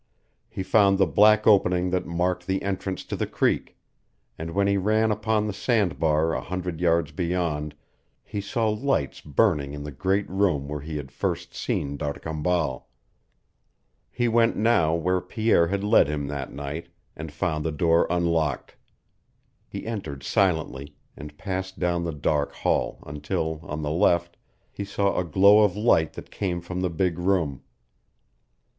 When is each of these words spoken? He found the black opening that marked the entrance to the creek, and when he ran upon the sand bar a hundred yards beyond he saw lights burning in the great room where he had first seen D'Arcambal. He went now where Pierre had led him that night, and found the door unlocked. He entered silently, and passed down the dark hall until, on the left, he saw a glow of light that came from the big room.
He 0.49 0.63
found 0.63 0.97
the 0.97 1.05
black 1.05 1.45
opening 1.45 1.91
that 1.91 2.07
marked 2.07 2.47
the 2.47 2.63
entrance 2.63 3.03
to 3.05 3.15
the 3.15 3.27
creek, 3.27 3.77
and 4.35 4.49
when 4.49 4.65
he 4.65 4.75
ran 4.75 5.11
upon 5.11 5.45
the 5.45 5.53
sand 5.53 5.99
bar 5.99 6.33
a 6.33 6.41
hundred 6.41 6.81
yards 6.81 7.11
beyond 7.11 7.75
he 8.23 8.41
saw 8.41 8.67
lights 8.67 9.21
burning 9.21 9.73
in 9.73 9.83
the 9.83 9.91
great 9.91 10.27
room 10.27 10.67
where 10.67 10.79
he 10.81 10.97
had 10.97 11.11
first 11.11 11.53
seen 11.53 11.97
D'Arcambal. 11.97 12.87
He 14.09 14.27
went 14.27 14.55
now 14.57 14.95
where 14.95 15.21
Pierre 15.21 15.67
had 15.67 15.83
led 15.83 16.07
him 16.07 16.25
that 16.29 16.51
night, 16.51 16.87
and 17.15 17.31
found 17.31 17.63
the 17.63 17.71
door 17.71 18.07
unlocked. 18.09 18.77
He 19.67 19.85
entered 19.85 20.23
silently, 20.23 20.95
and 21.15 21.37
passed 21.37 21.77
down 21.77 22.05
the 22.05 22.11
dark 22.11 22.53
hall 22.53 23.03
until, 23.05 23.59
on 23.61 23.83
the 23.83 23.91
left, 23.91 24.35
he 24.71 24.83
saw 24.83 25.15
a 25.19 25.23
glow 25.23 25.59
of 25.59 25.75
light 25.77 26.13
that 26.13 26.31
came 26.31 26.59
from 26.59 26.81
the 26.81 26.89
big 26.89 27.19
room. 27.19 27.61